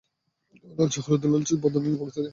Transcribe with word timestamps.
লালচে 0.77 0.99
হলুদ, 1.05 1.23
লালচে 1.23 1.55
গোলাপি, 1.55 1.87
লালচে 1.87 1.93
বাদামি 1.93 2.09
ইত্যাদি। 2.09 2.29